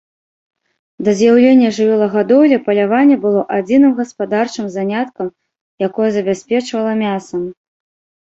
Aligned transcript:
Да 1.07 1.11
з'яўлення 1.17 1.67
жывёлагадоўлі 1.77 2.57
паляванне 2.69 3.17
было 3.27 3.41
адзіным 3.59 3.91
гаспадарчым 3.99 4.65
заняткам, 4.77 5.27
якое 5.89 6.09
забяспечвала 6.19 6.91
мясам. 7.03 7.41